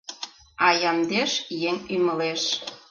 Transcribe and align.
А 0.65 0.67
ямдеш, 0.89 1.31
еҥ 1.69 1.75
ӱмылеш 1.95 2.43